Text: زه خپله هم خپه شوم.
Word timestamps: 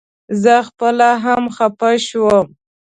زه 0.43 0.53
خپله 0.67 1.09
هم 1.23 1.43
خپه 1.55 1.89
شوم. 2.07 2.47